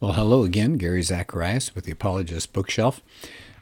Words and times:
Well, 0.00 0.14
hello 0.14 0.44
again, 0.44 0.78
Gary 0.78 1.02
Zacharias 1.02 1.74
with 1.74 1.84
the 1.84 1.92
Apologist 1.92 2.54
Bookshelf. 2.54 3.02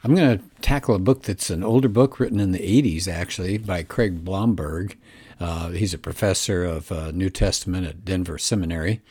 I'm 0.05 0.15
going 0.15 0.37
to 0.37 0.43
tackle 0.61 0.95
a 0.95 0.99
book 0.99 1.23
that's 1.23 1.49
an 1.49 1.65
older 1.65 1.89
book 1.89 2.17
written 2.17 2.39
in 2.39 2.53
the 2.53 2.59
80s, 2.59 3.09
actually, 3.09 3.57
by 3.57 3.83
Craig 3.83 4.23
Blomberg. 4.23 4.97
Uh, 5.37 5.71
he's 5.71 5.93
a 5.93 5.97
professor 5.97 6.63
of 6.63 6.93
uh, 6.93 7.11
New 7.11 7.29
Testament 7.29 7.85
at 7.85 8.05
Denver 8.05 8.37
Seminary. 8.37 9.01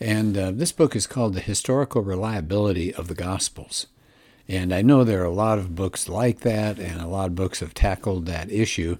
And 0.00 0.36
uh, 0.36 0.50
this 0.50 0.72
book 0.72 0.96
is 0.96 1.06
called 1.06 1.34
The 1.34 1.40
Historical 1.40 2.02
Reliability 2.02 2.92
of 2.92 3.06
the 3.06 3.14
Gospels. 3.14 3.86
And 4.48 4.74
I 4.74 4.82
know 4.82 5.04
there 5.04 5.22
are 5.22 5.26
a 5.26 5.30
lot 5.30 5.60
of 5.60 5.76
books 5.76 6.08
like 6.08 6.40
that, 6.40 6.80
and 6.80 7.00
a 7.00 7.06
lot 7.06 7.26
of 7.26 7.36
books 7.36 7.60
have 7.60 7.72
tackled 7.72 8.26
that 8.26 8.50
issue. 8.50 8.98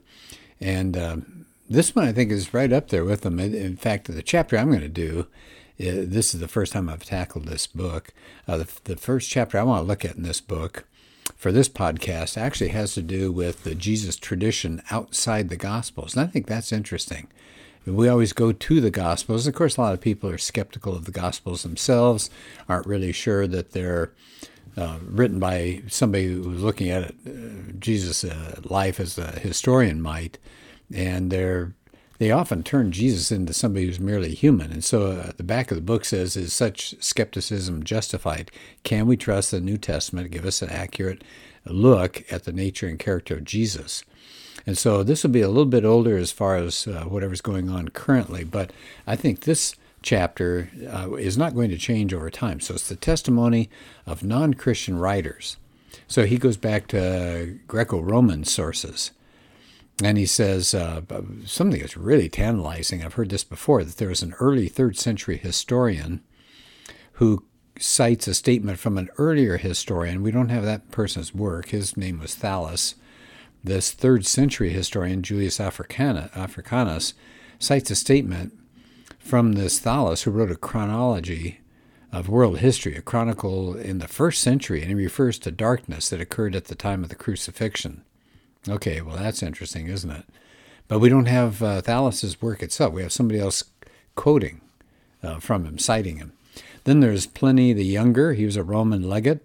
And 0.60 0.96
uh, 0.96 1.16
this 1.68 1.92
one, 1.96 2.06
I 2.06 2.12
think, 2.12 2.30
is 2.30 2.54
right 2.54 2.72
up 2.72 2.90
there 2.90 3.04
with 3.04 3.22
them. 3.22 3.40
In 3.40 3.74
fact, 3.74 4.06
the 4.06 4.22
chapter 4.22 4.56
I'm 4.56 4.68
going 4.68 4.78
to 4.78 4.88
do 4.88 5.26
this 5.78 6.34
is 6.34 6.40
the 6.40 6.48
first 6.48 6.72
time 6.72 6.88
I've 6.88 7.04
tackled 7.04 7.46
this 7.46 7.66
book. 7.66 8.12
Uh, 8.46 8.58
the, 8.58 8.68
the 8.84 8.96
first 8.96 9.30
chapter 9.30 9.58
I 9.58 9.62
want 9.62 9.82
to 9.82 9.88
look 9.88 10.04
at 10.04 10.16
in 10.16 10.22
this 10.22 10.40
book 10.40 10.84
for 11.36 11.50
this 11.50 11.68
podcast 11.68 12.36
actually 12.36 12.68
has 12.68 12.94
to 12.94 13.02
do 13.02 13.32
with 13.32 13.64
the 13.64 13.74
Jesus 13.74 14.16
tradition 14.16 14.82
outside 14.90 15.48
the 15.48 15.56
Gospels. 15.56 16.14
And 16.14 16.26
I 16.26 16.30
think 16.30 16.46
that's 16.46 16.72
interesting. 16.72 17.28
We 17.86 18.08
always 18.08 18.32
go 18.32 18.52
to 18.52 18.80
the 18.80 18.90
Gospels. 18.90 19.46
Of 19.46 19.54
course, 19.54 19.76
a 19.76 19.80
lot 19.80 19.94
of 19.94 20.00
people 20.00 20.30
are 20.30 20.38
skeptical 20.38 20.94
of 20.94 21.04
the 21.04 21.12
Gospels 21.12 21.62
themselves, 21.62 22.30
aren't 22.68 22.86
really 22.86 23.12
sure 23.12 23.46
that 23.46 23.72
they're 23.72 24.12
uh, 24.76 24.98
written 25.04 25.38
by 25.38 25.82
somebody 25.88 26.26
who's 26.26 26.62
looking 26.62 26.88
at 26.88 27.02
it, 27.02 27.14
uh, 27.26 27.72
Jesus' 27.78 28.24
uh, 28.24 28.60
life 28.64 28.98
as 28.98 29.18
a 29.18 29.38
historian 29.38 30.00
might, 30.00 30.38
and 30.92 31.30
they're 31.30 31.74
they 32.24 32.30
often 32.30 32.62
turn 32.62 32.90
Jesus 32.90 33.30
into 33.30 33.52
somebody 33.52 33.84
who's 33.84 34.00
merely 34.00 34.34
human. 34.34 34.72
And 34.72 34.82
so 34.82 35.08
uh, 35.08 35.32
the 35.36 35.42
back 35.42 35.70
of 35.70 35.76
the 35.76 35.82
book 35.82 36.06
says, 36.06 36.38
Is 36.38 36.54
such 36.54 36.94
skepticism 36.98 37.82
justified? 37.82 38.50
Can 38.82 39.06
we 39.06 39.18
trust 39.18 39.50
the 39.50 39.60
New 39.60 39.76
Testament 39.76 40.24
to 40.24 40.30
give 40.30 40.46
us 40.46 40.62
an 40.62 40.70
accurate 40.70 41.22
look 41.66 42.24
at 42.32 42.44
the 42.44 42.52
nature 42.52 42.88
and 42.88 42.98
character 42.98 43.34
of 43.34 43.44
Jesus? 43.44 44.04
And 44.66 44.78
so 44.78 45.02
this 45.02 45.22
will 45.22 45.32
be 45.32 45.42
a 45.42 45.48
little 45.48 45.66
bit 45.66 45.84
older 45.84 46.16
as 46.16 46.32
far 46.32 46.56
as 46.56 46.86
uh, 46.86 47.04
whatever's 47.04 47.42
going 47.42 47.68
on 47.68 47.88
currently, 47.88 48.42
but 48.42 48.72
I 49.06 49.16
think 49.16 49.40
this 49.40 49.76
chapter 50.00 50.70
uh, 50.90 51.16
is 51.16 51.36
not 51.36 51.54
going 51.54 51.68
to 51.68 51.76
change 51.76 52.14
over 52.14 52.30
time. 52.30 52.58
So 52.58 52.72
it's 52.72 52.88
the 52.88 52.96
testimony 52.96 53.68
of 54.06 54.24
non 54.24 54.54
Christian 54.54 54.98
writers. 54.98 55.58
So 56.08 56.24
he 56.24 56.38
goes 56.38 56.56
back 56.56 56.86
to 56.88 57.58
Greco 57.68 58.00
Roman 58.00 58.44
sources. 58.44 59.10
And 60.02 60.18
he 60.18 60.26
says 60.26 60.74
uh, 60.74 61.02
something 61.46 61.80
that's 61.80 61.96
really 61.96 62.28
tantalizing. 62.28 63.04
I've 63.04 63.14
heard 63.14 63.30
this 63.30 63.44
before 63.44 63.84
that 63.84 63.96
there 63.98 64.08
was 64.08 64.22
an 64.22 64.34
early 64.40 64.68
third 64.68 64.98
century 64.98 65.36
historian 65.36 66.20
who 67.12 67.44
cites 67.78 68.26
a 68.26 68.34
statement 68.34 68.78
from 68.78 68.98
an 68.98 69.08
earlier 69.18 69.56
historian. 69.56 70.22
We 70.22 70.32
don't 70.32 70.48
have 70.48 70.64
that 70.64 70.90
person's 70.90 71.34
work. 71.34 71.68
His 71.68 71.96
name 71.96 72.18
was 72.18 72.34
Thallus. 72.34 72.94
This 73.62 73.92
third 73.92 74.26
century 74.26 74.70
historian, 74.70 75.22
Julius 75.22 75.60
Africanus, 75.60 77.14
cites 77.58 77.90
a 77.90 77.94
statement 77.94 78.52
from 79.18 79.52
this 79.52 79.78
Thallus 79.80 80.24
who 80.24 80.30
wrote 80.30 80.50
a 80.50 80.56
chronology 80.56 81.60
of 82.12 82.28
world 82.28 82.58
history, 82.58 82.94
a 82.94 83.02
chronicle 83.02 83.74
in 83.74 83.98
the 83.98 84.08
first 84.08 84.42
century, 84.42 84.80
and 84.80 84.88
he 84.88 84.94
refers 84.94 85.38
to 85.38 85.50
darkness 85.50 86.10
that 86.10 86.20
occurred 86.20 86.54
at 86.54 86.66
the 86.66 86.74
time 86.74 87.02
of 87.02 87.08
the 87.08 87.14
crucifixion. 87.14 88.04
Okay, 88.68 89.00
well, 89.00 89.16
that's 89.16 89.42
interesting, 89.42 89.88
isn't 89.88 90.10
it? 90.10 90.24
But 90.88 90.98
we 90.98 91.08
don't 91.08 91.26
have 91.26 91.62
uh, 91.62 91.82
Thallus's 91.82 92.40
work 92.40 92.62
itself. 92.62 92.92
We 92.92 93.02
have 93.02 93.12
somebody 93.12 93.40
else 93.40 93.64
quoting 94.14 94.60
uh, 95.22 95.38
from 95.40 95.64
him, 95.64 95.78
citing 95.78 96.16
him. 96.16 96.32
Then 96.84 97.00
there's 97.00 97.26
Pliny 97.26 97.72
the 97.72 97.84
Younger. 97.84 98.34
He 98.34 98.44
was 98.44 98.56
a 98.56 98.62
Roman 98.62 99.08
legate 99.08 99.40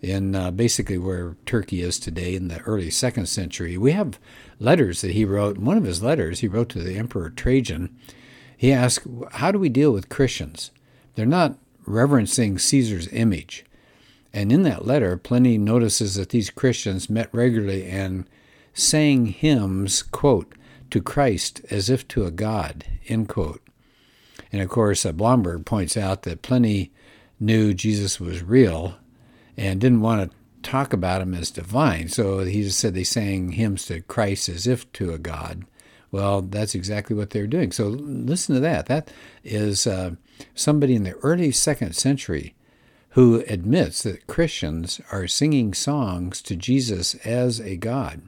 in 0.00 0.34
uh, 0.34 0.50
basically 0.50 0.98
where 0.98 1.36
Turkey 1.44 1.82
is 1.82 1.98
today 1.98 2.34
in 2.34 2.48
the 2.48 2.60
early 2.60 2.90
second 2.90 3.26
century. 3.26 3.76
We 3.76 3.92
have 3.92 4.18
letters 4.58 5.02
that 5.02 5.12
he 5.12 5.24
wrote. 5.24 5.58
One 5.58 5.76
of 5.76 5.84
his 5.84 6.02
letters 6.02 6.40
he 6.40 6.48
wrote 6.48 6.70
to 6.70 6.82
the 6.82 6.96
Emperor 6.96 7.30
Trajan. 7.30 7.94
He 8.56 8.72
asked, 8.72 9.06
How 9.32 9.52
do 9.52 9.58
we 9.58 9.68
deal 9.68 9.92
with 9.92 10.08
Christians? 10.08 10.70
They're 11.14 11.26
not 11.26 11.58
reverencing 11.86 12.58
Caesar's 12.58 13.08
image. 13.08 13.64
And 14.32 14.52
in 14.52 14.62
that 14.62 14.86
letter, 14.86 15.16
Pliny 15.16 15.58
notices 15.58 16.14
that 16.14 16.30
these 16.30 16.50
Christians 16.50 17.10
met 17.10 17.28
regularly 17.32 17.86
and 17.86 18.26
sang 18.74 19.26
hymns, 19.26 20.02
quote, 20.02 20.54
to 20.90 21.00
Christ 21.00 21.60
as 21.70 21.88
if 21.88 22.06
to 22.08 22.24
a 22.24 22.30
God, 22.30 22.84
end 23.08 23.28
quote. 23.28 23.62
And 24.52 24.60
of 24.60 24.68
course, 24.68 25.06
uh, 25.06 25.12
Blomberg 25.12 25.64
points 25.64 25.96
out 25.96 26.22
that 26.22 26.42
Pliny 26.42 26.90
knew 27.38 27.72
Jesus 27.72 28.18
was 28.18 28.42
real 28.42 28.96
and 29.56 29.80
didn't 29.80 30.00
want 30.00 30.30
to 30.30 30.36
talk 30.62 30.92
about 30.92 31.22
him 31.22 31.34
as 31.34 31.50
divine. 31.50 32.08
So 32.08 32.40
he 32.40 32.62
just 32.62 32.78
said 32.78 32.94
they 32.94 33.04
sang 33.04 33.52
hymns 33.52 33.86
to 33.86 34.00
Christ 34.02 34.48
as 34.48 34.66
if 34.66 34.90
to 34.94 35.12
a 35.12 35.18
God. 35.18 35.64
Well, 36.10 36.42
that's 36.42 36.74
exactly 36.74 37.14
what 37.14 37.30
they're 37.30 37.46
doing. 37.46 37.70
So 37.70 37.86
listen 37.86 38.54
to 38.56 38.60
that. 38.60 38.86
That 38.86 39.12
is 39.44 39.86
uh, 39.86 40.12
somebody 40.54 40.96
in 40.96 41.04
the 41.04 41.14
early 41.22 41.52
second 41.52 41.94
century 41.94 42.54
who 43.10 43.44
admits 43.48 44.02
that 44.02 44.26
Christians 44.26 45.00
are 45.12 45.26
singing 45.26 45.72
songs 45.74 46.42
to 46.42 46.56
Jesus 46.56 47.14
as 47.16 47.60
a 47.60 47.76
God. 47.76 48.22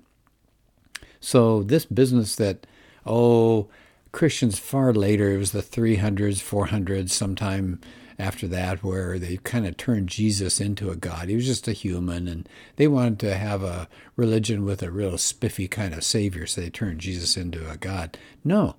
So 1.23 1.63
this 1.63 1.87
business 1.87 2.35
that, 2.37 2.67
oh, 3.07 3.69
Christians 4.11 4.59
far 4.59 4.93
later, 4.93 5.33
it 5.33 5.39
was 5.39 5.53
the 5.53 5.63
300s, 5.63 6.43
400s, 6.43 7.11
sometime 7.11 7.81
after 8.19 8.47
that, 8.49 8.83
where 8.83 9.19
they 9.19 9.39
kind 9.39 9.67
of 9.67 9.77
turned 9.77 10.09
Jesus 10.09 10.61
into 10.61 10.91
a 10.91 10.97
god. 10.97 11.29
He 11.29 11.37
was 11.37 11.47
just 11.47 11.69
a 11.69 11.73
human, 11.73 12.29
and 12.29 12.49
they 12.77 12.89
wanted 12.89 13.21
to 13.21 13.37
have 13.37 13.63
a 13.63 13.89
religion 14.17 14.65
with 14.65 14.83
a 14.83 14.91
real 14.91 15.17
spiffy 15.17 15.69
kind 15.69 15.95
of 15.95 16.05
savior, 16.05 16.45
so 16.45 16.61
they 16.61 16.71
turned 16.71 17.01
Jesus 17.01 17.37
into 17.37 17.71
a 17.71 17.77
god. 17.77 18.19
No, 18.45 18.75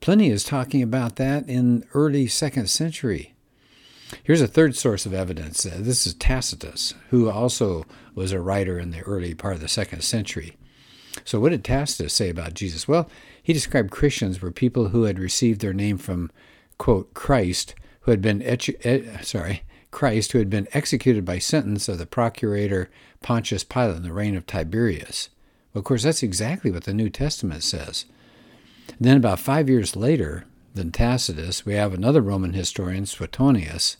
Pliny 0.00 0.30
is 0.30 0.44
talking 0.44 0.82
about 0.82 1.16
that 1.16 1.48
in 1.48 1.84
early 1.92 2.28
second 2.28 2.70
century. 2.70 3.34
Here's 4.22 4.40
a 4.40 4.46
third 4.46 4.76
source 4.76 5.04
of 5.04 5.12
evidence. 5.12 5.66
Uh, 5.66 5.78
this 5.80 6.06
is 6.06 6.14
Tacitus, 6.14 6.94
who 7.10 7.28
also 7.28 7.84
was 8.14 8.30
a 8.30 8.40
writer 8.40 8.78
in 8.78 8.92
the 8.92 9.00
early 9.00 9.34
part 9.34 9.54
of 9.54 9.60
the 9.60 9.68
second 9.68 10.02
century. 10.02 10.56
So, 11.24 11.40
what 11.40 11.50
did 11.50 11.64
Tacitus 11.64 12.12
say 12.12 12.28
about 12.28 12.54
Jesus? 12.54 12.86
Well, 12.86 13.08
he 13.42 13.52
described 13.52 13.90
Christians 13.90 14.40
were 14.40 14.50
people 14.50 14.88
who 14.88 15.04
had 15.04 15.18
received 15.18 15.60
their 15.60 15.72
name 15.72 15.98
from, 15.98 16.30
quote, 16.78 17.14
Christ, 17.14 17.74
who 18.00 18.10
had 18.10 18.22
been, 18.22 18.40
etu- 18.40 19.24
sorry, 19.24 19.62
Christ, 19.90 20.32
who 20.32 20.38
had 20.38 20.50
been 20.50 20.68
executed 20.72 21.24
by 21.24 21.38
sentence 21.38 21.88
of 21.88 21.98
the 21.98 22.06
procurator 22.06 22.90
Pontius 23.20 23.64
Pilate 23.64 23.96
in 23.96 24.02
the 24.02 24.12
reign 24.12 24.36
of 24.36 24.46
Tiberius. 24.46 25.30
Well, 25.72 25.80
of 25.80 25.84
course, 25.84 26.02
that's 26.02 26.22
exactly 26.22 26.70
what 26.70 26.84
the 26.84 26.94
New 26.94 27.10
Testament 27.10 27.62
says. 27.62 28.04
And 28.88 28.98
then, 29.00 29.16
about 29.16 29.40
five 29.40 29.68
years 29.68 29.96
later 29.96 30.44
than 30.74 30.92
Tacitus, 30.92 31.66
we 31.66 31.74
have 31.74 31.92
another 31.92 32.20
Roman 32.20 32.52
historian, 32.52 33.06
Suetonius, 33.06 33.96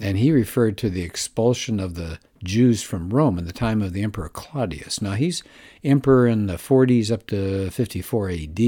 and 0.00 0.16
he 0.16 0.32
referred 0.32 0.78
to 0.78 0.88
the 0.88 1.02
expulsion 1.02 1.78
of 1.78 1.94
the 1.94 2.18
Jews 2.42 2.82
from 2.82 3.10
Rome 3.10 3.38
in 3.38 3.44
the 3.44 3.52
time 3.52 3.82
of 3.82 3.92
the 3.92 4.02
Emperor 4.02 4.30
Claudius. 4.30 5.02
Now, 5.02 5.12
he's 5.12 5.42
emperor 5.84 6.26
in 6.26 6.46
the 6.46 6.54
40s 6.54 7.12
up 7.12 7.26
to 7.26 7.70
54 7.70 8.30
AD. 8.30 8.60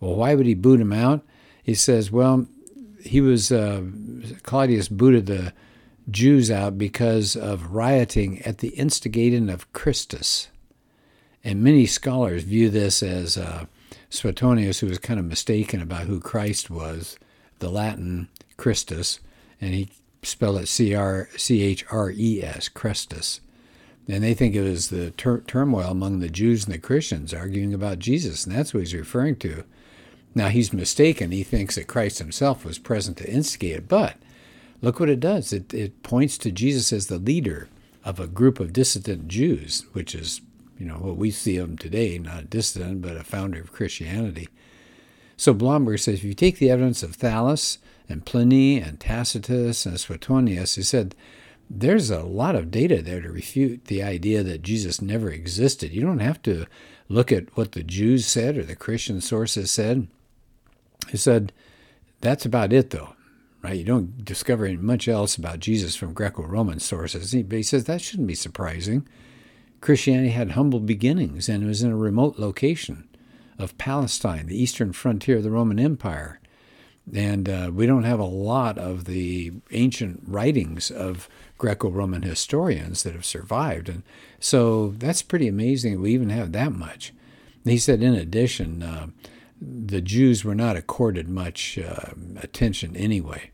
Well, 0.00 0.14
why 0.14 0.34
would 0.36 0.46
he 0.46 0.54
boot 0.54 0.80
him 0.80 0.92
out? 0.92 1.22
He 1.62 1.74
says, 1.74 2.12
well, 2.12 2.46
he 3.04 3.20
was, 3.20 3.50
uh, 3.50 3.82
Claudius 4.44 4.88
booted 4.88 5.26
the 5.26 5.52
Jews 6.10 6.50
out 6.50 6.78
because 6.78 7.34
of 7.34 7.72
rioting 7.72 8.40
at 8.42 8.58
the 8.58 8.68
instigating 8.70 9.50
of 9.50 9.72
Christus. 9.72 10.48
And 11.42 11.62
many 11.62 11.86
scholars 11.86 12.44
view 12.44 12.70
this 12.70 13.02
as 13.02 13.36
uh, 13.36 13.66
Suetonius, 14.10 14.78
who 14.78 14.86
was 14.86 14.98
kind 14.98 15.18
of 15.18 15.26
mistaken 15.26 15.82
about 15.82 16.06
who 16.06 16.20
Christ 16.20 16.70
was, 16.70 17.18
the 17.58 17.68
Latin 17.68 18.28
Christus, 18.56 19.18
and 19.60 19.74
he 19.74 19.90
spell 20.22 20.56
it 20.56 20.66
C 20.66 20.94
R 20.94 21.28
C 21.36 21.62
H 21.62 21.84
R 21.90 22.10
E 22.10 22.42
S, 22.42 22.68
Christus. 22.68 23.40
And 24.08 24.24
they 24.24 24.34
think 24.34 24.54
it 24.54 24.62
was 24.62 24.90
the 24.90 25.12
tur- 25.12 25.44
turmoil 25.46 25.90
among 25.90 26.18
the 26.18 26.28
Jews 26.28 26.64
and 26.64 26.74
the 26.74 26.78
Christians 26.78 27.32
arguing 27.32 27.72
about 27.72 28.00
Jesus, 28.00 28.44
and 28.44 28.54
that's 28.54 28.74
what 28.74 28.80
he's 28.80 28.94
referring 28.94 29.36
to. 29.36 29.64
Now, 30.34 30.48
he's 30.48 30.72
mistaken. 30.72 31.30
He 31.30 31.44
thinks 31.44 31.76
that 31.76 31.86
Christ 31.86 32.18
himself 32.18 32.64
was 32.64 32.78
present 32.78 33.16
to 33.18 33.30
instigate 33.30 33.76
it, 33.76 33.88
but 33.88 34.16
look 34.80 34.98
what 34.98 35.10
it 35.10 35.20
does. 35.20 35.52
It, 35.52 35.72
it 35.72 36.02
points 36.02 36.36
to 36.38 36.50
Jesus 36.50 36.92
as 36.92 37.06
the 37.06 37.18
leader 37.18 37.68
of 38.04 38.18
a 38.18 38.26
group 38.26 38.58
of 38.58 38.72
dissident 38.72 39.28
Jews, 39.28 39.84
which 39.92 40.14
is, 40.14 40.40
you 40.78 40.86
know, 40.86 40.94
what 40.94 41.16
we 41.16 41.30
see 41.30 41.56
of 41.58 41.68
them 41.68 41.78
today, 41.78 42.18
not 42.18 42.50
dissident, 42.50 43.02
but 43.02 43.16
a 43.16 43.22
founder 43.22 43.60
of 43.60 43.72
Christianity. 43.72 44.48
So 45.36 45.54
Blomberg 45.54 45.98
says 46.00 46.16
if 46.16 46.24
you 46.24 46.34
take 46.34 46.58
the 46.58 46.70
evidence 46.70 47.02
of 47.02 47.16
Thallus, 47.16 47.78
and 48.12 48.24
Pliny 48.24 48.78
and 48.78 49.00
Tacitus 49.00 49.86
and 49.86 49.98
Suetonius, 49.98 50.76
he 50.76 50.82
said 50.82 51.14
there's 51.68 52.10
a 52.10 52.22
lot 52.22 52.54
of 52.54 52.70
data 52.70 53.00
there 53.00 53.22
to 53.22 53.32
refute 53.32 53.86
the 53.86 54.02
idea 54.02 54.42
that 54.42 54.62
Jesus 54.62 55.00
never 55.00 55.30
existed. 55.30 55.92
You 55.92 56.02
don't 56.02 56.18
have 56.18 56.42
to 56.42 56.66
look 57.08 57.32
at 57.32 57.56
what 57.56 57.72
the 57.72 57.82
Jews 57.82 58.26
said 58.26 58.58
or 58.58 58.62
the 58.62 58.76
Christian 58.76 59.20
sources 59.22 59.70
said. 59.70 60.06
He 61.08 61.16
said 61.16 61.52
that's 62.20 62.44
about 62.44 62.72
it, 62.72 62.90
though. 62.90 63.14
right? 63.62 63.76
You 63.78 63.84
don't 63.84 64.24
discover 64.24 64.68
much 64.74 65.08
else 65.08 65.36
about 65.36 65.60
Jesus 65.60 65.96
from 65.96 66.12
Greco 66.12 66.42
Roman 66.42 66.78
sources. 66.80 67.34
But 67.34 67.56
he 67.56 67.62
says 67.62 67.84
that 67.84 68.00
shouldn't 68.02 68.28
be 68.28 68.34
surprising. 68.34 69.08
Christianity 69.80 70.30
had 70.30 70.52
humble 70.52 70.80
beginnings 70.80 71.48
and 71.48 71.64
it 71.64 71.66
was 71.66 71.82
in 71.82 71.90
a 71.90 71.96
remote 71.96 72.38
location 72.38 73.08
of 73.58 73.76
Palestine, 73.78 74.46
the 74.46 74.60
eastern 74.60 74.92
frontier 74.92 75.38
of 75.38 75.42
the 75.42 75.50
Roman 75.50 75.78
Empire. 75.78 76.38
And 77.14 77.48
uh, 77.48 77.70
we 77.72 77.86
don't 77.86 78.04
have 78.04 78.20
a 78.20 78.24
lot 78.24 78.78
of 78.78 79.06
the 79.06 79.52
ancient 79.72 80.22
writings 80.26 80.90
of 80.90 81.28
Greco 81.58 81.90
Roman 81.90 82.22
historians 82.22 83.02
that 83.02 83.14
have 83.14 83.24
survived. 83.24 83.88
And 83.88 84.02
so 84.38 84.94
that's 84.98 85.22
pretty 85.22 85.48
amazing 85.48 85.94
that 85.94 86.00
we 86.00 86.14
even 86.14 86.30
have 86.30 86.52
that 86.52 86.72
much. 86.72 87.12
He 87.64 87.78
said, 87.78 88.02
in 88.02 88.14
addition, 88.14 88.82
uh, 88.82 89.08
the 89.60 90.00
Jews 90.00 90.44
were 90.44 90.54
not 90.54 90.76
accorded 90.76 91.28
much 91.28 91.78
uh, 91.78 92.12
attention 92.40 92.96
anyway. 92.96 93.50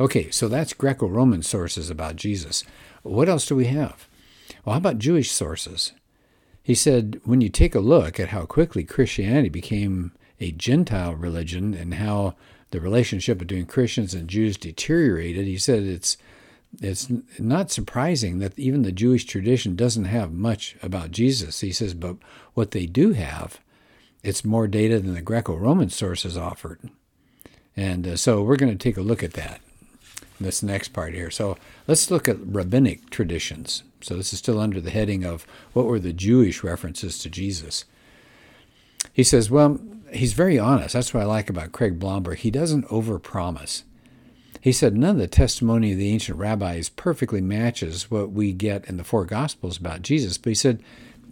Okay, 0.00 0.30
so 0.30 0.48
that's 0.48 0.72
Greco 0.72 1.06
Roman 1.06 1.42
sources 1.42 1.88
about 1.88 2.16
Jesus. 2.16 2.64
What 3.02 3.28
else 3.28 3.46
do 3.46 3.54
we 3.54 3.66
have? 3.66 4.08
Well, 4.64 4.74
how 4.74 4.78
about 4.78 4.98
Jewish 4.98 5.30
sources? 5.30 5.92
He 6.62 6.74
said, 6.74 7.20
when 7.24 7.40
you 7.40 7.48
take 7.48 7.74
a 7.74 7.80
look 7.80 8.20
at 8.20 8.28
how 8.28 8.44
quickly 8.44 8.84
Christianity 8.84 9.48
became 9.48 10.12
a 10.40 10.52
Gentile 10.52 11.14
religion 11.14 11.72
and 11.74 11.94
how 11.94 12.34
the 12.70 12.80
relationship 12.80 13.38
between 13.38 13.66
Christians 13.66 14.14
and 14.14 14.28
Jews 14.28 14.56
deteriorated, 14.56 15.46
he 15.46 15.58
said 15.58 15.82
it's 15.82 16.16
it's 16.82 17.08
not 17.38 17.70
surprising 17.70 18.40
that 18.40 18.58
even 18.58 18.82
the 18.82 18.92
Jewish 18.92 19.24
tradition 19.24 19.74
doesn't 19.74 20.04
have 20.04 20.32
much 20.32 20.76
about 20.82 21.12
Jesus. 21.12 21.60
He 21.60 21.72
says, 21.72 21.94
but 21.94 22.16
what 22.52 22.72
they 22.72 22.84
do 22.84 23.12
have, 23.12 23.60
it's 24.22 24.44
more 24.44 24.68
data 24.68 25.00
than 25.00 25.14
the 25.14 25.22
Greco-Roman 25.22 25.88
sources 25.88 26.36
offered. 26.36 26.90
And 27.74 28.06
uh, 28.06 28.16
so 28.16 28.42
we're 28.42 28.56
going 28.56 28.76
to 28.76 28.76
take 28.76 28.98
a 28.98 29.02
look 29.02 29.22
at 29.22 29.32
that 29.32 29.62
this 30.40 30.62
next 30.62 30.88
part 30.88 31.14
here. 31.14 31.30
So 31.30 31.56
let's 31.86 32.10
look 32.10 32.28
at 32.28 32.36
rabbinic 32.40 33.10
traditions. 33.10 33.82
So 34.00 34.14
this 34.14 34.32
is 34.32 34.38
still 34.38 34.60
under 34.60 34.80
the 34.80 34.90
heading 34.90 35.24
of 35.24 35.46
what 35.72 35.86
were 35.86 35.98
the 35.98 36.12
Jewish 36.12 36.62
references 36.62 37.18
to 37.20 37.30
Jesus. 37.30 37.84
He 39.18 39.24
says, 39.24 39.50
well, 39.50 39.80
he's 40.12 40.32
very 40.32 40.60
honest. 40.60 40.92
That's 40.92 41.12
what 41.12 41.24
I 41.24 41.26
like 41.26 41.50
about 41.50 41.72
Craig 41.72 41.98
Blomberg. 41.98 42.38
He 42.38 42.52
doesn't 42.52 42.86
overpromise. 42.86 43.82
He 44.60 44.70
said 44.70 44.96
none 44.96 45.16
of 45.16 45.18
the 45.18 45.26
testimony 45.26 45.90
of 45.90 45.98
the 45.98 46.12
ancient 46.12 46.38
rabbis 46.38 46.88
perfectly 46.88 47.40
matches 47.40 48.12
what 48.12 48.30
we 48.30 48.52
get 48.52 48.88
in 48.88 48.96
the 48.96 49.02
four 49.02 49.24
Gospels 49.24 49.76
about 49.76 50.02
Jesus. 50.02 50.38
But 50.38 50.50
he 50.50 50.54
said, 50.54 50.80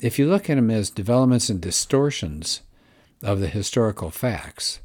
if 0.00 0.18
you 0.18 0.26
look 0.26 0.50
at 0.50 0.56
them 0.56 0.68
as 0.68 0.90
developments 0.90 1.48
and 1.48 1.60
distortions 1.60 2.62
of 3.22 3.38
the 3.38 3.46
historical 3.46 4.10
facts, 4.10 4.80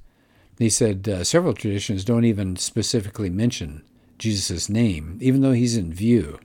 he 0.59 0.69
said 0.69 1.09
uh, 1.09 1.23
several 1.23 1.55
traditions 1.55 2.05
don't 2.05 2.23
even 2.23 2.55
specifically 2.55 3.31
mention 3.31 3.81
Jesus' 4.19 4.69
name, 4.69 5.17
even 5.21 5.41
though 5.41 5.53
he's 5.53 5.75
in 5.75 5.91
view. 5.91 6.39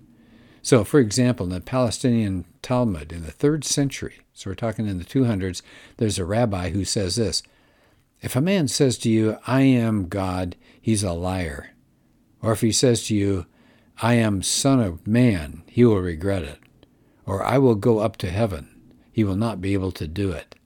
So, 0.66 0.82
for 0.82 0.98
example, 0.98 1.46
in 1.46 1.52
the 1.52 1.60
Palestinian 1.60 2.44
Talmud 2.60 3.12
in 3.12 3.22
the 3.22 3.30
third 3.30 3.64
century, 3.64 4.18
so 4.34 4.50
we're 4.50 4.56
talking 4.56 4.88
in 4.88 4.98
the 4.98 5.04
200s, 5.04 5.62
there's 5.98 6.18
a 6.18 6.24
rabbi 6.24 6.70
who 6.70 6.84
says 6.84 7.14
this 7.14 7.44
If 8.20 8.34
a 8.34 8.40
man 8.40 8.66
says 8.66 8.98
to 8.98 9.08
you, 9.08 9.38
I 9.46 9.60
am 9.60 10.08
God, 10.08 10.56
he's 10.82 11.04
a 11.04 11.12
liar. 11.12 11.70
Or 12.42 12.50
if 12.50 12.62
he 12.62 12.72
says 12.72 13.06
to 13.06 13.14
you, 13.14 13.46
I 14.02 14.14
am 14.14 14.42
Son 14.42 14.80
of 14.80 15.06
Man, 15.06 15.62
he 15.68 15.84
will 15.84 16.00
regret 16.00 16.42
it. 16.42 16.58
Or 17.24 17.44
I 17.44 17.58
will 17.58 17.76
go 17.76 18.00
up 18.00 18.16
to 18.16 18.28
heaven, 18.28 18.68
he 19.12 19.22
will 19.22 19.36
not 19.36 19.60
be 19.60 19.72
able 19.72 19.92
to 19.92 20.08
do 20.08 20.32
it. 20.32 20.56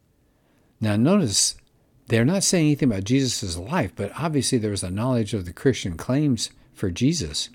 Now, 0.81 0.97
notice 0.97 1.57
they're 2.07 2.25
not 2.25 2.43
saying 2.43 2.65
anything 2.65 2.91
about 2.91 3.05
Jesus' 3.05 3.59
life, 3.59 3.93
but 3.95 4.13
obviously 4.17 4.57
there 4.57 4.71
was 4.71 4.83
a 4.83 4.91
knowledge 4.91 5.35
of 5.35 5.45
the 5.45 5.53
Christian 5.53 5.99
claims 5.99 6.49
for 6.73 6.91
Jesus. 6.91 7.51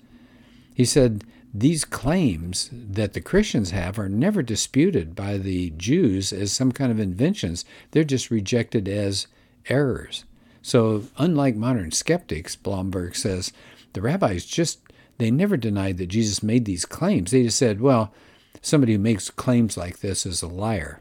He 0.74 0.84
said, 0.84 1.24
These 1.58 1.86
claims 1.86 2.68
that 2.70 3.14
the 3.14 3.20
Christians 3.22 3.70
have 3.70 3.98
are 3.98 4.10
never 4.10 4.42
disputed 4.42 5.14
by 5.14 5.38
the 5.38 5.70
Jews 5.70 6.30
as 6.30 6.52
some 6.52 6.70
kind 6.70 6.92
of 6.92 7.00
inventions, 7.00 7.64
they're 7.92 8.04
just 8.04 8.30
rejected 8.30 8.86
as 8.86 9.26
errors. 9.70 10.26
So, 10.60 11.04
unlike 11.16 11.56
modern 11.56 11.92
skeptics, 11.92 12.56
Blomberg 12.56 13.16
says, 13.16 13.54
the 13.94 14.02
rabbis 14.02 14.44
just, 14.44 14.80
they 15.16 15.30
never 15.30 15.56
denied 15.56 15.96
that 15.96 16.08
Jesus 16.08 16.42
made 16.42 16.66
these 16.66 16.84
claims. 16.84 17.30
They 17.30 17.44
just 17.44 17.56
said, 17.56 17.80
well, 17.80 18.12
somebody 18.60 18.92
who 18.92 18.98
makes 18.98 19.30
claims 19.30 19.78
like 19.78 20.00
this 20.00 20.26
is 20.26 20.42
a 20.42 20.48
liar. 20.48 21.00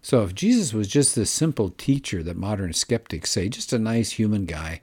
So 0.00 0.22
if 0.22 0.32
Jesus 0.32 0.72
was 0.72 0.86
just 0.86 1.16
this 1.16 1.30
simple 1.30 1.70
teacher 1.70 2.22
that 2.22 2.36
modern 2.36 2.72
skeptics 2.72 3.32
say, 3.32 3.48
just 3.48 3.72
a 3.72 3.80
nice 3.80 4.12
human 4.12 4.44
guy, 4.44 4.80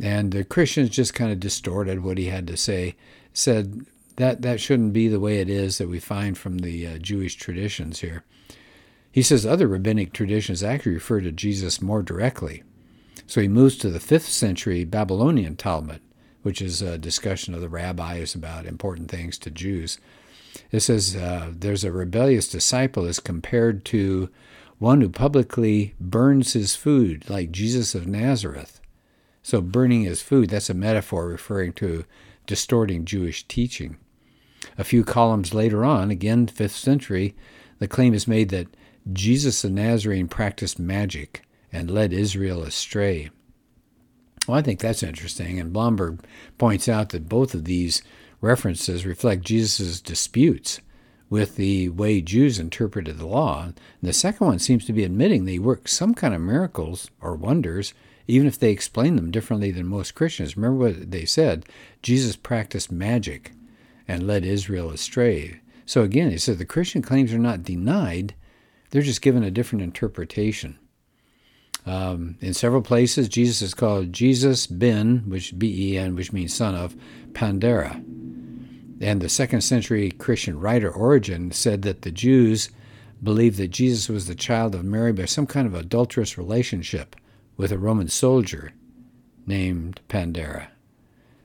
and 0.00 0.32
the 0.32 0.42
Christians 0.42 0.88
just 0.88 1.12
kind 1.12 1.30
of 1.30 1.38
distorted 1.38 2.02
what 2.02 2.16
he 2.16 2.26
had 2.26 2.46
to 2.46 2.56
say, 2.56 2.96
said 3.34 3.84
that 4.18 4.42
that 4.42 4.60
shouldn't 4.60 4.92
be 4.92 5.06
the 5.06 5.20
way 5.20 5.38
it 5.38 5.48
is 5.48 5.78
that 5.78 5.88
we 5.88 6.00
find 6.00 6.36
from 6.36 6.58
the 6.58 6.86
uh, 6.86 6.98
Jewish 6.98 7.36
traditions 7.36 8.00
here. 8.00 8.24
He 9.12 9.22
says 9.22 9.46
other 9.46 9.68
rabbinic 9.68 10.12
traditions 10.12 10.62
actually 10.62 10.94
refer 10.94 11.20
to 11.20 11.32
Jesus 11.32 11.80
more 11.80 12.02
directly. 12.02 12.64
So 13.26 13.40
he 13.40 13.48
moves 13.48 13.76
to 13.78 13.90
the 13.90 14.00
5th 14.00 14.22
century 14.22 14.84
Babylonian 14.84 15.56
Talmud, 15.56 16.00
which 16.42 16.60
is 16.60 16.82
a 16.82 16.98
discussion 16.98 17.54
of 17.54 17.60
the 17.60 17.68
rabbis 17.68 18.34
about 18.34 18.66
important 18.66 19.08
things 19.08 19.38
to 19.38 19.50
Jews. 19.50 19.98
It 20.72 20.80
says 20.80 21.14
uh, 21.14 21.52
there's 21.52 21.84
a 21.84 21.92
rebellious 21.92 22.48
disciple 22.48 23.04
is 23.06 23.20
compared 23.20 23.84
to 23.86 24.30
one 24.78 25.00
who 25.00 25.08
publicly 25.08 25.94
burns 26.00 26.54
his 26.54 26.74
food, 26.74 27.30
like 27.30 27.52
Jesus 27.52 27.94
of 27.94 28.06
Nazareth. 28.06 28.80
So, 29.42 29.60
burning 29.60 30.02
his 30.02 30.22
food, 30.22 30.50
that's 30.50 30.70
a 30.70 30.74
metaphor 30.74 31.28
referring 31.28 31.72
to 31.74 32.04
distorting 32.46 33.04
Jewish 33.04 33.46
teaching. 33.46 33.96
A 34.78 34.84
few 34.84 35.04
columns 35.04 35.52
later 35.52 35.84
on, 35.84 36.10
again, 36.10 36.46
5th 36.46 36.70
century, 36.70 37.34
the 37.80 37.88
claim 37.88 38.14
is 38.14 38.28
made 38.28 38.48
that 38.50 38.68
Jesus 39.12 39.62
the 39.62 39.70
Nazarene 39.70 40.28
practiced 40.28 40.78
magic 40.78 41.42
and 41.72 41.90
led 41.90 42.12
Israel 42.12 42.62
astray. 42.62 43.30
Well, 44.46 44.56
I 44.56 44.62
think 44.62 44.80
that's 44.80 45.02
interesting, 45.02 45.58
and 45.58 45.72
Blomberg 45.72 46.24
points 46.56 46.88
out 46.88 47.10
that 47.10 47.28
both 47.28 47.54
of 47.54 47.64
these 47.64 48.02
references 48.40 49.04
reflect 49.04 49.44
Jesus' 49.44 50.00
disputes 50.00 50.80
with 51.28 51.56
the 51.56 51.88
way 51.90 52.20
Jews 52.20 52.58
interpreted 52.58 53.18
the 53.18 53.26
law. 53.26 53.64
And 53.64 53.74
the 54.00 54.12
second 54.12 54.46
one 54.46 54.58
seems 54.58 54.84
to 54.86 54.92
be 54.92 55.04
admitting 55.04 55.44
they 55.44 55.58
worked 55.58 55.90
some 55.90 56.14
kind 56.14 56.34
of 56.34 56.40
miracles 56.40 57.10
or 57.20 57.34
wonders 57.34 57.92
even 58.30 58.46
if 58.46 58.58
they 58.58 58.70
explain 58.70 59.16
them 59.16 59.30
differently 59.30 59.70
than 59.70 59.86
most 59.86 60.14
Christians. 60.14 60.56
Remember 60.56 60.84
what 60.84 61.10
they 61.10 61.24
said 61.24 61.64
Jesus 62.02 62.36
practiced 62.36 62.92
magic 62.92 63.52
and 64.08 64.26
led 64.26 64.44
Israel 64.44 64.90
astray. 64.90 65.60
So 65.86 66.02
again, 66.02 66.30
he 66.30 66.38
said 66.38 66.58
the 66.58 66.64
Christian 66.64 67.02
claims 67.02 67.32
are 67.32 67.38
not 67.38 67.62
denied, 67.62 68.34
they're 68.90 69.02
just 69.02 69.22
given 69.22 69.44
a 69.44 69.50
different 69.50 69.82
interpretation. 69.82 70.78
Um, 71.86 72.36
in 72.40 72.54
several 72.54 72.82
places, 72.82 73.28
Jesus 73.28 73.62
is 73.62 73.74
called 73.74 74.12
Jesus 74.12 74.66
ben, 74.66 75.24
which 75.26 75.58
B-E-N, 75.58 76.16
which 76.16 76.32
means 76.32 76.52
son 76.52 76.74
of 76.74 76.96
Pandera. 77.32 77.94
And 79.00 79.20
the 79.20 79.28
second 79.28 79.60
century 79.60 80.10
Christian 80.10 80.58
writer 80.58 80.90
Origen 80.90 81.52
said 81.52 81.82
that 81.82 82.02
the 82.02 82.10
Jews 82.10 82.70
believed 83.22 83.56
that 83.58 83.68
Jesus 83.68 84.08
was 84.08 84.26
the 84.26 84.34
child 84.34 84.74
of 84.74 84.84
Mary 84.84 85.12
by 85.12 85.24
some 85.24 85.46
kind 85.46 85.66
of 85.66 85.74
adulterous 85.74 86.36
relationship 86.36 87.16
with 87.56 87.72
a 87.72 87.78
Roman 87.78 88.08
soldier 88.08 88.72
named 89.46 90.00
Pandera. 90.08 90.68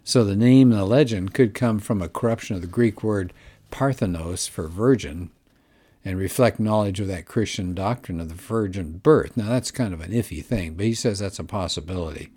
So 0.03 0.24
the 0.24 0.36
name 0.36 0.72
and 0.72 0.79
the 0.79 0.86
legend 0.86 1.33
could 1.33 1.53
come 1.53 1.79
from 1.79 2.01
a 2.01 2.10
corruption 2.10 2.55
of 2.55 2.62
the 2.62 2.67
Greek 2.67 3.03
word 3.03 3.31
parthenos 3.72 4.48
for 4.48 4.67
virgin 4.67 5.31
and 6.03 6.17
reflect 6.17 6.60
knowledge 6.60 7.00
of 7.00 7.07
that 7.07 7.25
Christian 7.25 7.74
doctrine 7.74 8.19
of 8.19 8.27
the 8.27 8.36
virgin 8.36 9.00
birth. 9.01 9.38
Now 9.38 9.48
that's 9.48 9.72
kind 9.72 9.93
of 9.93 10.01
an 10.01 10.12
iffy 10.12 10.43
thing, 10.43 10.74
but 10.74 10.86
he 10.86 10.93
says 10.93 11.19
that's 11.19 11.39
a 11.39 11.45
possibility. 11.45 12.31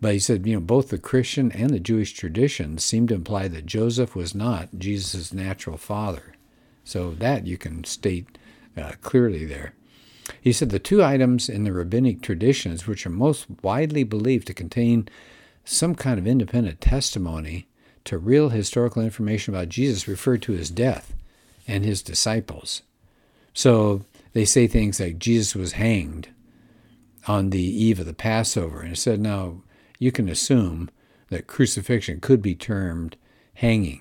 But 0.00 0.12
he 0.12 0.18
said, 0.18 0.46
you 0.46 0.54
know, 0.54 0.60
both 0.60 0.90
the 0.90 0.98
Christian 0.98 1.50
and 1.52 1.70
the 1.70 1.80
Jewish 1.80 2.12
traditions 2.12 2.84
seem 2.84 3.08
to 3.08 3.14
imply 3.14 3.48
that 3.48 3.66
Joseph 3.66 4.14
was 4.14 4.34
not 4.34 4.78
Jesus' 4.78 5.32
natural 5.32 5.76
father. 5.76 6.34
So 6.84 7.12
that 7.12 7.46
you 7.46 7.58
can 7.58 7.84
state 7.84 8.38
uh, 8.76 8.92
clearly 9.02 9.44
there. 9.44 9.74
He 10.40 10.52
said 10.52 10.70
the 10.70 10.78
two 10.78 11.02
items 11.02 11.48
in 11.48 11.64
the 11.64 11.72
rabbinic 11.72 12.22
traditions 12.22 12.86
which 12.86 13.06
are 13.06 13.10
most 13.10 13.46
widely 13.62 14.04
believed 14.04 14.46
to 14.46 14.54
contain 14.54 15.08
some 15.68 15.94
kind 15.94 16.18
of 16.18 16.26
independent 16.26 16.80
testimony 16.80 17.68
to 18.04 18.16
real 18.16 18.48
historical 18.48 19.02
information 19.02 19.54
about 19.54 19.68
Jesus 19.68 20.08
referred 20.08 20.40
to 20.42 20.52
his 20.52 20.70
death 20.70 21.14
and 21.66 21.84
his 21.84 22.02
disciples. 22.02 22.82
So 23.52 24.04
they 24.32 24.46
say 24.46 24.66
things 24.66 24.98
like 24.98 25.18
Jesus 25.18 25.54
was 25.54 25.72
hanged 25.72 26.30
on 27.26 27.50
the 27.50 27.60
eve 27.60 28.00
of 28.00 28.06
the 28.06 28.14
Passover. 28.14 28.80
And 28.80 28.92
it 28.92 28.96
said, 28.96 29.20
now 29.20 29.62
you 29.98 30.10
can 30.10 30.28
assume 30.28 30.88
that 31.28 31.46
crucifixion 31.46 32.20
could 32.20 32.40
be 32.40 32.54
termed 32.54 33.16
hanging. 33.54 34.00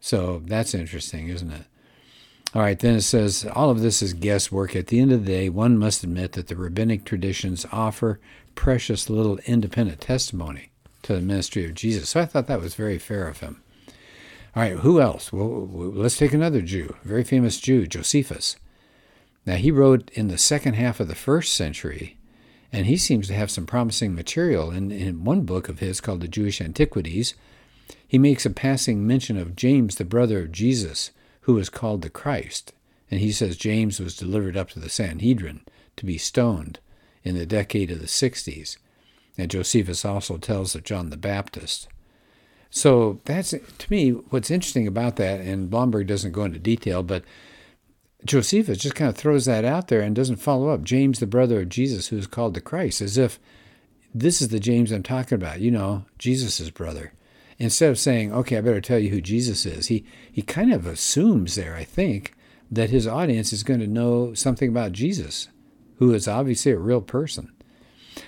So 0.00 0.42
that's 0.44 0.74
interesting, 0.74 1.28
isn't 1.28 1.52
it? 1.52 1.66
All 2.54 2.62
right, 2.62 2.78
then 2.78 2.96
it 2.96 3.02
says 3.02 3.46
all 3.54 3.70
of 3.70 3.80
this 3.80 4.02
is 4.02 4.14
guesswork. 4.14 4.74
At 4.74 4.88
the 4.88 4.98
end 4.98 5.12
of 5.12 5.24
the 5.24 5.32
day, 5.32 5.48
one 5.48 5.78
must 5.78 6.02
admit 6.02 6.32
that 6.32 6.48
the 6.48 6.56
rabbinic 6.56 7.04
traditions 7.04 7.66
offer 7.70 8.20
precious 8.54 9.08
little 9.08 9.38
independent 9.46 10.00
testimony. 10.00 10.70
To 11.04 11.14
the 11.14 11.20
ministry 11.20 11.64
of 11.64 11.74
Jesus. 11.74 12.10
So 12.10 12.20
I 12.20 12.26
thought 12.26 12.46
that 12.48 12.60
was 12.60 12.74
very 12.74 12.98
fair 12.98 13.28
of 13.28 13.40
him. 13.40 13.62
All 14.56 14.62
right, 14.62 14.78
who 14.78 15.00
else? 15.00 15.32
Well, 15.32 15.66
let's 15.68 16.16
take 16.16 16.32
another 16.32 16.60
Jew, 16.60 16.96
very 17.04 17.24
famous 17.24 17.58
Jew, 17.58 17.86
Josephus. 17.86 18.56
Now, 19.46 19.56
he 19.56 19.70
wrote 19.70 20.10
in 20.14 20.28
the 20.28 20.38
second 20.38 20.74
half 20.74 21.00
of 21.00 21.08
the 21.08 21.14
first 21.14 21.52
century, 21.52 22.16
and 22.72 22.86
he 22.86 22.96
seems 22.96 23.26
to 23.28 23.34
have 23.34 23.50
some 23.50 23.66
promising 23.66 24.14
material. 24.14 24.70
In, 24.70 24.90
in 24.90 25.24
one 25.24 25.42
book 25.42 25.68
of 25.68 25.80
his 25.80 26.00
called 26.00 26.20
the 26.20 26.28
Jewish 26.28 26.60
Antiquities, 26.60 27.34
he 28.06 28.18
makes 28.18 28.46
a 28.46 28.50
passing 28.50 29.06
mention 29.06 29.36
of 29.36 29.56
James, 29.56 29.96
the 29.96 30.04
brother 30.04 30.40
of 30.40 30.52
Jesus, 30.52 31.10
who 31.42 31.54
was 31.54 31.68
called 31.68 32.02
the 32.02 32.10
Christ. 32.10 32.72
And 33.10 33.20
he 33.20 33.32
says 33.32 33.56
James 33.56 34.00
was 34.00 34.16
delivered 34.16 34.56
up 34.56 34.70
to 34.70 34.80
the 34.80 34.88
Sanhedrin 34.88 35.60
to 35.96 36.06
be 36.06 36.16
stoned 36.16 36.78
in 37.22 37.36
the 37.36 37.46
decade 37.46 37.90
of 37.90 38.00
the 38.00 38.06
60s. 38.06 38.76
And 39.36 39.50
Josephus 39.50 40.04
also 40.04 40.36
tells 40.36 40.74
of 40.74 40.84
John 40.84 41.10
the 41.10 41.16
Baptist. 41.16 41.88
So 42.70 43.20
that's 43.24 43.50
to 43.50 43.90
me 43.90 44.10
what's 44.10 44.50
interesting 44.50 44.86
about 44.86 45.16
that, 45.16 45.40
and 45.40 45.70
Blomberg 45.70 46.08
doesn't 46.08 46.32
go 46.32 46.44
into 46.44 46.58
detail, 46.58 47.02
but 47.02 47.24
Josephus 48.24 48.78
just 48.78 48.94
kind 48.94 49.08
of 49.08 49.16
throws 49.16 49.44
that 49.44 49.64
out 49.64 49.88
there 49.88 50.00
and 50.00 50.16
doesn't 50.16 50.36
follow 50.36 50.70
up. 50.70 50.82
James, 50.82 51.20
the 51.20 51.26
brother 51.26 51.60
of 51.60 51.68
Jesus, 51.68 52.08
who 52.08 52.16
is 52.16 52.26
called 52.26 52.54
the 52.54 52.60
Christ, 52.60 53.00
as 53.00 53.18
if 53.18 53.38
this 54.14 54.40
is 54.42 54.48
the 54.48 54.60
James 54.60 54.90
I'm 54.90 55.02
talking 55.02 55.36
about, 55.36 55.60
you 55.60 55.70
know, 55.70 56.06
Jesus's 56.18 56.70
brother. 56.70 57.12
Instead 57.58 57.90
of 57.90 57.98
saying, 57.98 58.32
okay, 58.32 58.56
I 58.58 58.60
better 58.60 58.80
tell 58.80 58.98
you 58.98 59.10
who 59.10 59.20
Jesus 59.20 59.64
is, 59.66 59.86
he, 59.86 60.04
he 60.32 60.42
kind 60.42 60.72
of 60.72 60.86
assumes 60.86 61.54
there, 61.54 61.76
I 61.76 61.84
think, 61.84 62.34
that 62.70 62.90
his 62.90 63.06
audience 63.06 63.52
is 63.52 63.62
going 63.62 63.80
to 63.80 63.86
know 63.86 64.34
something 64.34 64.68
about 64.68 64.92
Jesus, 64.92 65.48
who 65.98 66.12
is 66.12 66.26
obviously 66.26 66.72
a 66.72 66.78
real 66.78 67.00
person. 67.00 67.53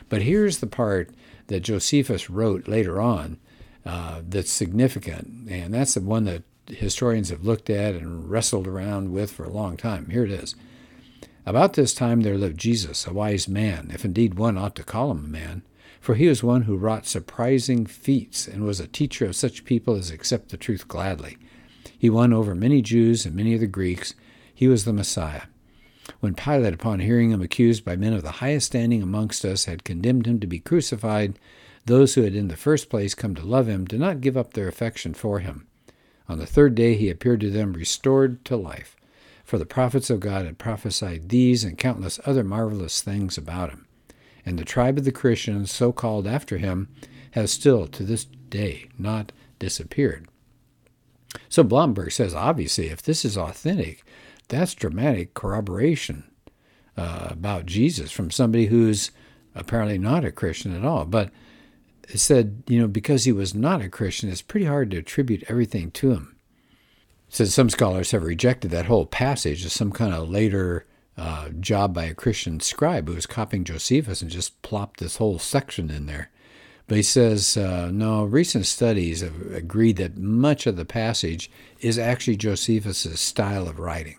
But 0.09 0.23
here's 0.23 0.59
the 0.59 0.67
part 0.67 1.11
that 1.47 1.61
Josephus 1.61 2.29
wrote 2.29 2.69
later 2.69 3.01
on 3.01 3.39
uh, 3.85 4.23
that's 4.27 4.51
significant, 4.51 5.49
and 5.49 5.73
that's 5.73 5.95
the 5.95 6.01
one 6.01 6.25
that 6.25 6.43
historians 6.69 7.31
have 7.31 7.45
looked 7.45 7.71
at 7.71 7.95
and 7.95 8.29
wrestled 8.29 8.67
around 8.67 9.13
with 9.13 9.31
for 9.31 9.45
a 9.45 9.51
long 9.51 9.77
time. 9.77 10.11
Here 10.11 10.25
it 10.25 10.31
is. 10.31 10.57
About 11.45 11.75
this 11.75 11.95
time 11.95 12.23
there 12.23 12.37
lived 12.37 12.59
Jesus, 12.59 13.07
a 13.07 13.13
wise 13.13 13.47
man, 13.47 13.93
if 13.95 14.05
indeed 14.05 14.35
one 14.35 14.59
ought 14.59 14.75
to 14.77 14.83
call 14.83 15.13
him 15.13 15.25
a 15.25 15.29
man, 15.29 15.63
for 16.01 16.17
he 16.17 16.27
was 16.27 16.43
one 16.43 16.63
who 16.63 16.77
wrought 16.77 17.07
surprising 17.07 17.87
feats 17.87 18.49
and 18.49 18.65
was 18.65 18.81
a 18.81 18.89
teacher 18.89 19.27
of 19.27 19.37
such 19.37 19.65
people 19.65 19.95
as 19.95 20.11
accept 20.11 20.49
the 20.49 20.57
truth 20.57 20.89
gladly. 20.89 21.39
He 21.97 22.11
won 22.11 22.33
over 22.33 22.55
many 22.55 22.83
Jews 22.83 23.25
and 23.25 23.35
many 23.35 23.55
of 23.55 23.61
the 23.61 23.69
Greeks. 23.69 24.15
He 24.53 24.67
was 24.67 24.85
the 24.85 24.93
Messiah. 24.93 25.43
When 26.21 26.35
Pilate, 26.35 26.75
upon 26.75 27.01
hearing 27.01 27.31
him 27.31 27.43
accused 27.43 27.85
by 27.85 27.97
men 27.97 28.13
of 28.13 28.23
the 28.23 28.33
highest 28.33 28.67
standing 28.67 29.03
amongst 29.03 29.45
us, 29.45 29.67
had 29.67 29.85
condemned 29.85 30.27
him 30.27 30.41
to 30.41 30.47
be 30.47 30.59
crucified, 30.59 31.39
those 31.85 32.15
who 32.15 32.23
had 32.23 32.35
in 32.35 32.49
the 32.49 32.57
first 32.57 32.89
place 32.89 33.15
come 33.15 33.35
to 33.35 33.45
love 33.45 33.69
him 33.69 33.85
did 33.85 34.01
not 34.01 34.21
give 34.21 34.37
up 34.37 34.55
their 34.55 34.69
affection 34.69 35.15
for 35.15 35.41
him. 35.41 35.67
On 36.29 36.39
the 36.39 36.47
third 36.47 36.75
day 36.75 36.95
he 36.95 37.11
appeared 37.11 37.41
to 37.41 37.51
them 37.51 37.73
restored 37.73 38.45
to 38.47 38.57
life, 38.57 38.97
for 39.45 39.59
the 39.59 39.67
prophets 39.67 40.11
of 40.11 40.19
God 40.21 40.45
had 40.45 40.59
prophesied 40.59 41.29
these 41.29 41.63
and 41.63 41.79
countless 41.79 42.19
other 42.25 42.43
marvelous 42.43 43.01
things 43.03 43.39
about 43.39 43.71
him. 43.71 43.87
And 44.45 44.59
the 44.59 44.65
tribe 44.65 44.99
of 44.99 45.05
the 45.05 45.13
Christians, 45.13 45.71
so 45.71 45.93
called 45.93 46.27
after 46.27 46.59
him, 46.59 46.89
has 47.33 47.53
still 47.53 47.87
to 47.89 48.03
this 48.03 48.25
day 48.25 48.89
not 48.99 49.31
disappeared. 49.59 50.27
So 51.49 51.63
Blomberg 51.63 52.13
says, 52.13 52.35
obviously, 52.35 52.87
if 52.87 53.03
this 53.03 53.25
is 53.25 53.37
authentic, 53.37 54.03
that's 54.49 54.75
dramatic 54.75 55.35
corroboration 55.35 56.31
uh, 56.97 57.29
about 57.31 57.67
Jesus 57.67 58.11
from 58.11 58.31
somebody 58.31 58.67
who's 58.67 59.11
apparently 59.55 59.99
not 59.99 60.25
a 60.25 60.33
Christian 60.33 60.75
at 60.75 60.85
all. 60.85 61.05
But 61.05 61.31
it 62.09 62.19
said, 62.19 62.63
you 62.67 62.81
know, 62.81 62.89
because 62.89 63.25
he 63.25 63.33
was 63.33 63.55
not 63.55 63.83
a 63.83 63.89
Christian, 63.89 64.31
it's 64.31 64.43
pretty 64.43 64.67
hard 64.67 64.91
to 64.91 64.99
attribute 64.99 65.45
everything 65.49 65.91
to 65.93 66.13
him. 66.13 66.37
It 67.29 67.35
says 67.35 67.55
some 67.55 67.71
scholars 67.71 68.13
have 68.13 68.23
rejected 68.23 68.71
that 68.71 68.87
whole 68.87 69.07
passage 69.07 69.65
as 69.65 69.73
some 69.73 69.91
kind 69.91 70.15
of 70.15 70.29
later 70.29 70.87
uh, 71.19 71.49
job 71.61 71.95
by 71.95 72.05
a 72.05 72.15
Christian 72.15 72.61
scribe 72.61 73.09
who 73.09 73.15
was 73.15 73.27
copying 73.27 73.65
Josephus 73.65 74.23
and 74.23 74.31
just 74.31 74.61
plopped 74.63 75.01
this 75.01 75.17
whole 75.17 75.39
section 75.39 75.91
in 75.91 76.07
there. 76.07 76.31
But 76.87 76.97
he 76.97 77.03
says, 77.03 77.57
uh, 77.57 77.91
no, 77.93 78.23
recent 78.23 78.67
studies 78.67 79.21
have 79.21 79.53
agreed 79.53 79.97
that 79.97 80.19
much 80.19 80.67
of 80.67 80.77
the 80.77 80.85
passage 80.85 81.51
is 81.81 81.99
actually 81.99 82.37
Josephus's 82.37 83.19
style 83.19 83.67
of 83.67 83.81
writing. 83.81 84.19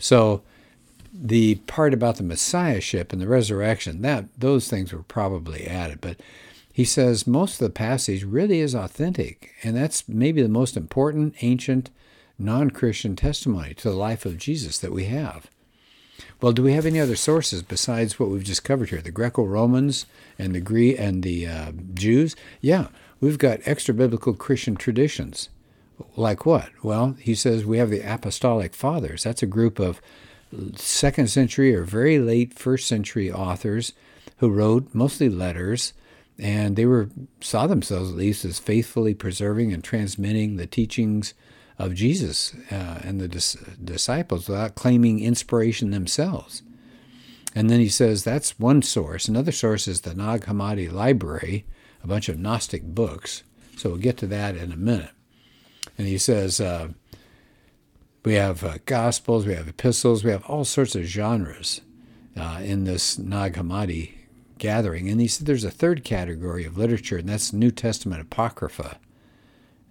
So 0.00 0.42
the 1.12 1.56
part 1.66 1.94
about 1.94 2.16
the 2.16 2.22
messiahship 2.22 3.12
and 3.12 3.20
the 3.20 3.28
resurrection, 3.28 4.02
that 4.02 4.26
those 4.38 4.68
things 4.68 4.92
were 4.92 5.02
probably 5.02 5.66
added. 5.66 6.00
But 6.00 6.20
he 6.72 6.84
says 6.84 7.26
most 7.26 7.60
of 7.60 7.66
the 7.66 7.72
passage 7.72 8.24
really 8.24 8.60
is 8.60 8.74
authentic, 8.74 9.52
and 9.62 9.76
that's 9.76 10.08
maybe 10.08 10.42
the 10.42 10.48
most 10.48 10.76
important 10.76 11.34
ancient 11.42 11.90
non 12.38 12.70
Christian 12.70 13.16
testimony 13.16 13.74
to 13.74 13.90
the 13.90 13.96
life 13.96 14.24
of 14.24 14.38
Jesus 14.38 14.78
that 14.78 14.92
we 14.92 15.04
have. 15.04 15.50
Well, 16.40 16.52
do 16.52 16.62
we 16.62 16.72
have 16.72 16.86
any 16.86 17.00
other 17.00 17.16
sources 17.16 17.62
besides 17.62 18.18
what 18.18 18.30
we've 18.30 18.44
just 18.44 18.64
covered 18.64 18.90
here? 18.90 19.02
The 19.02 19.10
Greco 19.10 19.44
Romans 19.44 20.06
and 20.38 20.54
the 20.54 20.60
Greek 20.60 20.98
and 20.98 21.22
the 21.22 21.46
uh, 21.46 21.72
Jews? 21.94 22.34
Yeah, 22.60 22.88
we've 23.20 23.38
got 23.38 23.60
extra 23.64 23.92
biblical 23.92 24.32
Christian 24.32 24.76
traditions. 24.76 25.50
Like 26.16 26.46
what? 26.46 26.70
Well, 26.82 27.16
he 27.18 27.34
says 27.34 27.64
we 27.64 27.78
have 27.78 27.90
the 27.90 28.00
Apostolic 28.00 28.74
Fathers. 28.74 29.22
That's 29.24 29.42
a 29.42 29.46
group 29.46 29.78
of 29.78 30.00
second 30.76 31.28
century 31.28 31.74
or 31.74 31.84
very 31.84 32.18
late 32.18 32.58
first 32.58 32.88
century 32.88 33.30
authors 33.30 33.92
who 34.38 34.50
wrote 34.50 34.88
mostly 34.92 35.28
letters 35.28 35.92
and 36.38 36.74
they 36.74 36.86
were 36.86 37.10
saw 37.40 37.66
themselves 37.66 38.10
at 38.10 38.16
least 38.16 38.44
as 38.44 38.58
faithfully 38.58 39.14
preserving 39.14 39.72
and 39.72 39.84
transmitting 39.84 40.56
the 40.56 40.66
teachings 40.66 41.34
of 41.78 41.94
Jesus 41.94 42.54
uh, 42.70 43.00
and 43.04 43.20
the 43.20 43.28
dis- 43.28 43.56
disciples 43.82 44.48
without 44.48 44.74
claiming 44.74 45.20
inspiration 45.20 45.90
themselves. 45.90 46.62
And 47.54 47.68
then 47.68 47.80
he 47.80 47.88
says 47.88 48.24
that's 48.24 48.58
one 48.58 48.82
source. 48.82 49.28
Another 49.28 49.52
source 49.52 49.86
is 49.86 50.00
the 50.00 50.14
Nag 50.14 50.42
Hammadi 50.42 50.90
Library, 50.90 51.64
a 52.02 52.06
bunch 52.06 52.28
of 52.28 52.38
Gnostic 52.38 52.82
books. 52.82 53.42
So 53.76 53.90
we'll 53.90 53.98
get 53.98 54.16
to 54.18 54.26
that 54.28 54.56
in 54.56 54.72
a 54.72 54.76
minute. 54.76 55.10
And 56.00 56.08
he 56.08 56.16
says 56.16 56.62
uh, 56.62 56.88
we 58.24 58.32
have 58.32 58.64
uh, 58.64 58.78
Gospels, 58.86 59.44
we 59.44 59.52
have 59.52 59.68
epistles, 59.68 60.24
we 60.24 60.30
have 60.30 60.46
all 60.46 60.64
sorts 60.64 60.96
of 60.96 61.02
genres 61.02 61.82
uh, 62.34 62.60
in 62.62 62.84
this 62.84 63.18
Nag 63.18 63.52
Hammadi 63.52 64.12
gathering. 64.56 65.10
And 65.10 65.20
he 65.20 65.28
said 65.28 65.46
there's 65.46 65.62
a 65.62 65.70
third 65.70 66.02
category 66.02 66.64
of 66.64 66.78
literature, 66.78 67.18
and 67.18 67.28
that's 67.28 67.52
New 67.52 67.70
Testament 67.70 68.22
Apocrypha. 68.22 68.98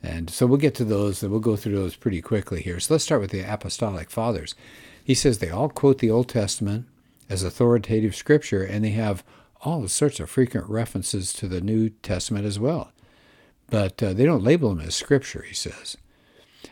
And 0.01 0.31
so 0.31 0.47
we'll 0.47 0.57
get 0.57 0.73
to 0.75 0.83
those, 0.83 1.21
and 1.21 1.31
we'll 1.31 1.41
go 1.41 1.55
through 1.55 1.75
those 1.75 1.95
pretty 1.95 2.23
quickly 2.23 2.63
here. 2.63 2.79
So 2.79 2.95
let's 2.95 3.03
start 3.03 3.21
with 3.21 3.29
the 3.29 3.41
Apostolic 3.41 4.09
Fathers. 4.09 4.55
He 5.03 5.13
says 5.13 5.37
they 5.37 5.51
all 5.51 5.69
quote 5.69 5.99
the 5.99 6.09
Old 6.09 6.27
Testament 6.27 6.87
as 7.29 7.43
authoritative 7.43 8.15
scripture, 8.15 8.63
and 8.63 8.83
they 8.83 8.93
have 8.93 9.23
all 9.61 9.87
sorts 9.87 10.19
of 10.19 10.31
frequent 10.31 10.67
references 10.67 11.33
to 11.33 11.47
the 11.47 11.61
New 11.61 11.89
Testament 11.89 12.47
as 12.47 12.57
well. 12.57 12.93
But 13.69 14.01
uh, 14.01 14.13
they 14.13 14.25
don't 14.25 14.43
label 14.43 14.69
them 14.69 14.85
as 14.85 14.95
scripture, 14.95 15.43
he 15.43 15.53
says. 15.53 15.97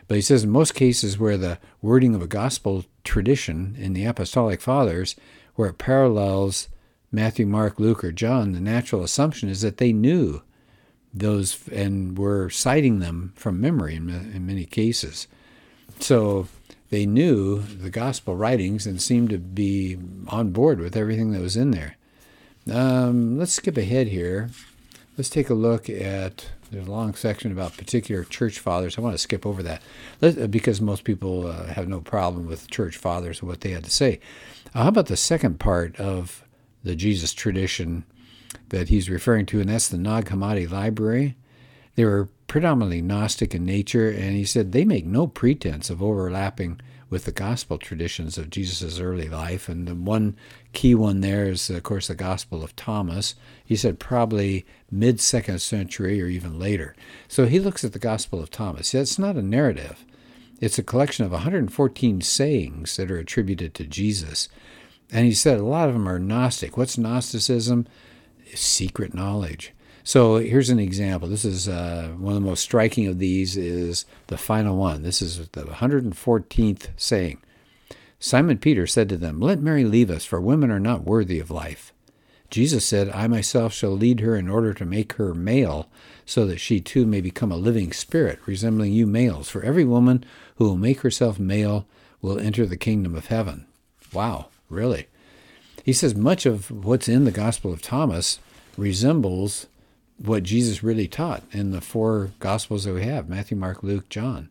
But 0.06 0.16
he 0.16 0.20
says 0.20 0.44
in 0.44 0.50
most 0.50 0.74
cases 0.74 1.18
where 1.18 1.36
the 1.36 1.58
wording 1.82 2.14
of 2.14 2.22
a 2.22 2.26
gospel 2.26 2.84
tradition 3.04 3.76
in 3.78 3.92
the 3.92 4.04
Apostolic 4.04 4.60
Fathers, 4.60 5.16
where 5.54 5.70
it 5.70 5.78
parallels 5.78 6.68
Matthew, 7.10 7.46
Mark, 7.46 7.78
Luke, 7.78 8.04
or 8.04 8.12
John, 8.12 8.52
the 8.52 8.60
natural 8.60 9.02
assumption 9.02 9.48
is 9.48 9.60
that 9.62 9.78
they 9.78 9.92
knew 9.92 10.42
those 11.12 11.66
and 11.68 12.18
were 12.18 12.50
citing 12.50 12.98
them 12.98 13.32
from 13.34 13.60
memory 13.60 13.94
in, 13.94 14.08
in 14.08 14.46
many 14.46 14.64
cases. 14.64 15.26
So 16.00 16.48
they 16.90 17.06
knew 17.06 17.60
the 17.60 17.90
gospel 17.90 18.36
writings 18.36 18.86
and 18.86 19.00
seemed 19.00 19.30
to 19.30 19.38
be 19.38 19.98
on 20.28 20.50
board 20.50 20.80
with 20.80 20.96
everything 20.96 21.32
that 21.32 21.40
was 21.40 21.56
in 21.56 21.70
there. 21.70 21.96
Um, 22.70 23.38
let's 23.38 23.52
skip 23.52 23.76
ahead 23.76 24.08
here. 24.08 24.50
Let's 25.18 25.28
take 25.28 25.50
a 25.50 25.54
look 25.54 25.90
at 25.90 26.48
there's 26.70 26.86
a 26.86 26.90
long 26.92 27.12
section 27.14 27.50
about 27.50 27.76
particular 27.76 28.22
church 28.22 28.60
fathers. 28.60 28.96
I 28.96 29.00
want 29.00 29.14
to 29.14 29.18
skip 29.18 29.44
over 29.44 29.64
that 29.64 29.82
Let, 30.20 30.48
because 30.48 30.80
most 30.80 31.02
people 31.02 31.48
uh, 31.48 31.66
have 31.66 31.88
no 31.88 32.00
problem 32.00 32.46
with 32.46 32.70
church 32.70 32.96
fathers 32.96 33.40
and 33.40 33.48
what 33.48 33.62
they 33.62 33.70
had 33.70 33.82
to 33.82 33.90
say. 33.90 34.20
Uh, 34.72 34.84
how 34.84 34.88
about 34.90 35.06
the 35.06 35.16
second 35.16 35.58
part 35.58 35.96
of 35.96 36.44
the 36.84 36.94
Jesus 36.94 37.34
tradition 37.34 38.04
that 38.68 38.90
he's 38.90 39.10
referring 39.10 39.44
to, 39.46 39.60
and 39.60 39.68
that's 39.68 39.88
the 39.88 39.98
Nag 39.98 40.26
Hammadi 40.26 40.70
Library. 40.70 41.34
They 41.96 42.04
were 42.04 42.28
predominantly 42.46 43.02
Gnostic 43.02 43.56
in 43.56 43.64
nature, 43.64 44.08
and 44.08 44.36
he 44.36 44.44
said 44.44 44.70
they 44.70 44.84
make 44.84 45.04
no 45.04 45.26
pretense 45.26 45.90
of 45.90 46.00
overlapping 46.00 46.80
with 47.10 47.24
the 47.24 47.32
gospel 47.32 47.78
traditions 47.78 48.36
of 48.36 48.50
Jesus' 48.50 49.00
early 49.00 49.28
life. 49.28 49.68
And 49.68 49.86
the 49.86 49.94
one 49.94 50.36
key 50.72 50.94
one 50.94 51.20
there 51.20 51.46
is, 51.46 51.70
of 51.70 51.82
course, 51.82 52.08
the 52.08 52.14
Gospel 52.14 52.62
of 52.62 52.76
Thomas. 52.76 53.34
He 53.64 53.76
said 53.76 53.98
probably 53.98 54.66
mid 54.90 55.20
second 55.20 55.60
century 55.60 56.20
or 56.20 56.26
even 56.26 56.58
later. 56.58 56.94
So 57.26 57.46
he 57.46 57.60
looks 57.60 57.84
at 57.84 57.92
the 57.92 57.98
Gospel 57.98 58.40
of 58.40 58.50
Thomas. 58.50 58.94
It's 58.94 59.18
not 59.18 59.36
a 59.36 59.42
narrative, 59.42 60.04
it's 60.60 60.78
a 60.78 60.82
collection 60.82 61.24
of 61.24 61.32
114 61.32 62.20
sayings 62.20 62.96
that 62.96 63.10
are 63.10 63.18
attributed 63.18 63.74
to 63.74 63.84
Jesus. 63.84 64.48
And 65.10 65.24
he 65.24 65.32
said 65.32 65.58
a 65.58 65.64
lot 65.64 65.88
of 65.88 65.94
them 65.94 66.08
are 66.08 66.18
Gnostic. 66.18 66.76
What's 66.76 66.98
Gnosticism? 66.98 67.86
Secret 68.54 69.14
knowledge. 69.14 69.72
So 70.08 70.36
here's 70.38 70.70
an 70.70 70.78
example. 70.78 71.28
This 71.28 71.44
is 71.44 71.68
uh, 71.68 72.14
one 72.16 72.34
of 72.34 72.42
the 72.42 72.48
most 72.48 72.62
striking 72.62 73.06
of 73.08 73.18
these 73.18 73.58
is 73.58 74.06
the 74.28 74.38
final 74.38 74.74
one. 74.74 75.02
This 75.02 75.20
is 75.20 75.48
the 75.48 75.64
114th 75.64 76.88
saying. 76.96 77.42
Simon 78.18 78.56
Peter 78.56 78.86
said 78.86 79.10
to 79.10 79.18
them, 79.18 79.38
Let 79.38 79.60
Mary 79.60 79.84
leave 79.84 80.08
us, 80.08 80.24
for 80.24 80.40
women 80.40 80.70
are 80.70 80.80
not 80.80 81.04
worthy 81.04 81.38
of 81.38 81.50
life. 81.50 81.92
Jesus 82.48 82.86
said, 82.86 83.10
I 83.10 83.26
myself 83.26 83.74
shall 83.74 83.90
lead 83.90 84.20
her 84.20 84.34
in 84.34 84.48
order 84.48 84.72
to 84.72 84.86
make 84.86 85.12
her 85.12 85.34
male, 85.34 85.90
so 86.24 86.46
that 86.46 86.56
she 86.56 86.80
too 86.80 87.04
may 87.04 87.20
become 87.20 87.52
a 87.52 87.58
living 87.58 87.92
spirit, 87.92 88.38
resembling 88.46 88.94
you 88.94 89.06
males. 89.06 89.50
For 89.50 89.62
every 89.62 89.84
woman 89.84 90.24
who 90.56 90.64
will 90.64 90.78
make 90.78 91.00
herself 91.00 91.38
male 91.38 91.86
will 92.22 92.38
enter 92.38 92.64
the 92.64 92.78
kingdom 92.78 93.14
of 93.14 93.26
heaven. 93.26 93.66
Wow, 94.14 94.46
really? 94.70 95.08
He 95.84 95.92
says 95.92 96.14
much 96.14 96.46
of 96.46 96.70
what's 96.70 97.10
in 97.10 97.24
the 97.24 97.30
Gospel 97.30 97.74
of 97.74 97.82
Thomas 97.82 98.38
resembles 98.78 99.66
what 100.18 100.42
Jesus 100.42 100.82
really 100.82 101.08
taught 101.08 101.42
in 101.52 101.70
the 101.70 101.80
four 101.80 102.32
Gospels 102.40 102.84
that 102.84 102.94
we 102.94 103.04
have 103.04 103.28
Matthew, 103.28 103.56
Mark, 103.56 103.82
Luke, 103.82 104.08
John. 104.08 104.48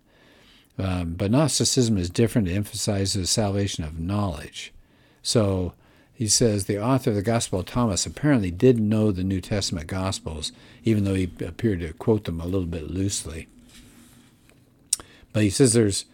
Um, 0.80 1.14
but 1.14 1.32
Gnosticism 1.32 1.98
is 1.98 2.10
different. 2.10 2.48
It 2.48 2.56
emphasizes 2.56 3.30
salvation 3.30 3.84
of 3.84 4.00
knowledge. 4.00 4.72
So 5.24 5.74
he 6.14 6.28
says 6.28 6.66
the 6.66 6.82
author 6.82 7.12
of 7.12 7.16
the 7.16 7.22
Gospel 7.22 7.60
of 7.60 7.66
Thomas 7.66 8.06
apparently 8.06 8.52
did 8.52 8.80
know 8.80 9.12
the 9.12 9.24
New 9.24 9.42
Testament 9.42 9.88
Gospels, 9.88 10.52
even 10.84 11.04
though 11.04 11.16
he 11.16 11.30
appeared 11.46 11.82
to 11.82 11.94
quote 11.94 12.26
them 12.26 12.40
a 12.40 12.46
little 12.46 12.68
bit 12.68 12.90
loosely. 12.90 13.48
But 15.34 15.44
he 15.44 15.50
says 15.50 15.74
there's 15.74 16.06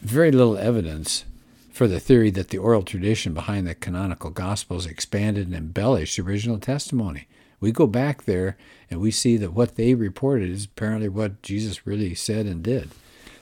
very 0.00 0.32
little 0.32 0.58
evidence 0.58 1.24
for 1.72 1.86
the 1.88 2.00
theory 2.00 2.30
that 2.30 2.48
the 2.48 2.58
oral 2.58 2.82
tradition 2.82 3.34
behind 3.34 3.66
the 3.66 3.74
canonical 3.74 4.30
Gospels 4.30 4.86
expanded 4.86 5.46
and 5.46 5.56
embellished 5.56 6.16
the 6.16 6.22
original 6.22 6.58
testimony. 6.58 7.26
We 7.60 7.72
go 7.72 7.86
back 7.86 8.24
there 8.24 8.56
and 8.90 9.00
we 9.00 9.10
see 9.10 9.36
that 9.38 9.52
what 9.52 9.76
they 9.76 9.94
reported 9.94 10.50
is 10.50 10.64
apparently 10.64 11.08
what 11.08 11.42
Jesus 11.42 11.86
really 11.86 12.14
said 12.14 12.46
and 12.46 12.62
did. 12.62 12.90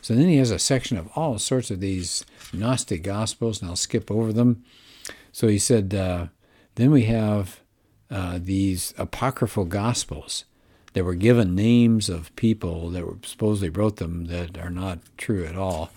So 0.00 0.14
then 0.14 0.28
he 0.28 0.36
has 0.36 0.50
a 0.50 0.58
section 0.58 0.96
of 0.96 1.08
all 1.14 1.38
sorts 1.38 1.70
of 1.70 1.80
these 1.80 2.24
Gnostic 2.52 3.02
Gospels, 3.02 3.60
and 3.60 3.70
I'll 3.70 3.76
skip 3.76 4.10
over 4.10 4.32
them. 4.32 4.64
So 5.30 5.46
he 5.46 5.58
said, 5.58 5.94
uh, 5.94 6.26
then 6.74 6.90
we 6.90 7.04
have 7.04 7.60
uh, 8.10 8.38
these 8.42 8.94
apocryphal 8.98 9.64
Gospels 9.64 10.44
that 10.92 11.04
were 11.04 11.14
given 11.14 11.54
names 11.54 12.08
of 12.08 12.34
people 12.36 12.90
that 12.90 13.06
were 13.06 13.18
supposedly 13.24 13.70
wrote 13.70 13.96
them 13.96 14.26
that 14.26 14.58
are 14.58 14.70
not 14.70 14.98
true 15.16 15.44
at 15.44 15.56
all. 15.56 15.90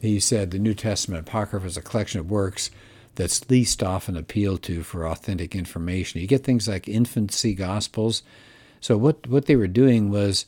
He 0.00 0.20
said 0.20 0.50
the 0.50 0.58
New 0.58 0.74
Testament 0.74 1.26
Apocrypha 1.26 1.66
is 1.66 1.76
a 1.76 1.82
collection 1.82 2.20
of 2.20 2.30
works 2.30 2.70
that's 3.16 3.48
least 3.50 3.82
often 3.82 4.16
appealed 4.16 4.62
to 4.64 4.82
for 4.82 5.06
authentic 5.06 5.54
information. 5.54 6.20
You 6.20 6.26
get 6.26 6.44
things 6.44 6.68
like 6.68 6.88
infancy 6.88 7.54
gospels. 7.54 8.22
So 8.80 8.96
what 8.96 9.26
what 9.26 9.46
they 9.46 9.56
were 9.56 9.66
doing 9.66 10.10
was 10.10 10.46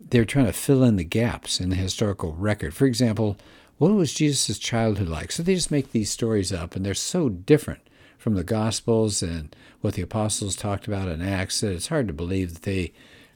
they 0.00 0.18
were 0.18 0.24
trying 0.24 0.46
to 0.46 0.52
fill 0.52 0.84
in 0.84 0.96
the 0.96 1.04
gaps 1.04 1.60
in 1.60 1.70
the 1.70 1.76
historical 1.76 2.32
record. 2.34 2.74
For 2.74 2.86
example, 2.86 3.36
what 3.78 3.92
was 3.92 4.14
Jesus' 4.14 4.58
childhood 4.58 5.08
like? 5.08 5.32
So 5.32 5.42
they 5.42 5.54
just 5.54 5.70
make 5.70 5.92
these 5.92 6.10
stories 6.10 6.52
up, 6.52 6.74
and 6.74 6.84
they're 6.84 6.94
so 6.94 7.28
different 7.28 7.80
from 8.16 8.34
the 8.34 8.44
Gospels 8.44 9.22
and 9.22 9.54
what 9.82 9.94
the 9.94 10.02
apostles 10.02 10.56
talked 10.56 10.86
about 10.86 11.08
in 11.08 11.22
Acts 11.22 11.60
that 11.60 11.72
it's 11.72 11.88
hard 11.88 12.08
to 12.08 12.14
believe 12.14 12.54
that 12.54 12.62
they 12.62 12.92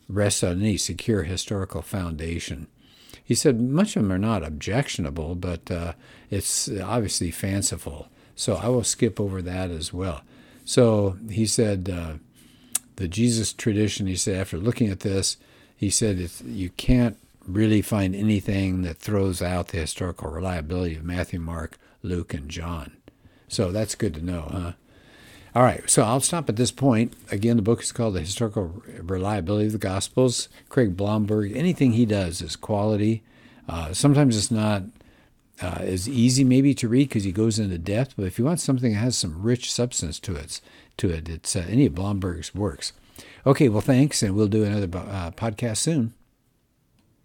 rest 0.08 0.42
on 0.42 0.60
any 0.60 0.76
secure 0.76 1.24
historical 1.24 1.82
foundation. 1.82 2.66
He 3.22 3.34
said 3.34 3.60
much 3.60 3.94
of 3.94 4.02
them 4.02 4.12
are 4.12 4.18
not 4.18 4.42
objectionable, 4.42 5.36
but 5.36 5.70
uh, 5.70 5.92
it's 6.30 6.68
obviously 6.68 7.30
fanciful. 7.30 8.08
So 8.36 8.56
I 8.56 8.68
will 8.68 8.84
skip 8.84 9.20
over 9.20 9.42
that 9.42 9.70
as 9.70 9.92
well. 9.92 10.22
So 10.64 11.16
he 11.30 11.46
said 11.46 11.90
uh, 11.92 12.14
the 12.96 13.08
Jesus 13.08 13.52
tradition. 13.52 14.06
He 14.06 14.16
said 14.16 14.40
after 14.40 14.56
looking 14.56 14.88
at 14.88 15.00
this, 15.00 15.36
he 15.76 15.90
said 15.90 16.30
you 16.44 16.70
can't 16.70 17.16
really 17.46 17.82
find 17.82 18.14
anything 18.14 18.82
that 18.82 18.98
throws 18.98 19.42
out 19.42 19.68
the 19.68 19.78
historical 19.78 20.30
reliability 20.30 20.96
of 20.96 21.04
Matthew, 21.04 21.40
Mark, 21.40 21.78
Luke, 22.02 22.34
and 22.34 22.48
John. 22.48 22.92
So 23.48 23.72
that's 23.72 23.94
good 23.94 24.14
to 24.14 24.24
know, 24.24 24.48
huh? 24.50 24.72
All 25.52 25.64
right, 25.64 25.88
so 25.90 26.04
I'll 26.04 26.20
stop 26.20 26.48
at 26.48 26.54
this 26.54 26.70
point. 26.70 27.12
Again, 27.32 27.56
the 27.56 27.62
book 27.62 27.82
is 27.82 27.90
called 27.90 28.14
The 28.14 28.20
Historical 28.20 28.84
Reliability 29.02 29.66
of 29.66 29.72
the 29.72 29.78
Gospels. 29.78 30.48
Craig 30.68 30.96
Blomberg, 30.96 31.56
anything 31.56 31.92
he 31.92 32.06
does 32.06 32.40
is 32.40 32.54
quality. 32.54 33.24
Uh, 33.68 33.92
sometimes 33.92 34.36
it's 34.36 34.52
not 34.52 34.84
uh, 35.62 35.78
as 35.80 36.08
easy 36.08 36.44
maybe 36.44 36.74
to 36.74 36.88
read 36.88 37.08
because 37.08 37.24
he 37.24 37.32
goes 37.32 37.58
into 37.58 37.78
depth. 37.78 38.14
But 38.16 38.26
if 38.26 38.38
you 38.38 38.44
want 38.44 38.60
something 38.60 38.92
that 38.92 38.98
has 38.98 39.16
some 39.16 39.42
rich 39.42 39.72
substance 39.72 40.18
to 40.20 40.34
it, 40.34 40.60
to 40.98 41.10
it, 41.10 41.28
it's 41.28 41.54
uh, 41.56 41.66
any 41.68 41.86
of 41.86 41.94
Blomberg's 41.94 42.54
works. 42.54 42.92
Okay, 43.46 43.68
well, 43.68 43.80
thanks, 43.80 44.22
and 44.22 44.34
we'll 44.34 44.48
do 44.48 44.64
another 44.64 44.98
uh, 44.98 45.30
podcast 45.32 45.78
soon. 45.78 46.14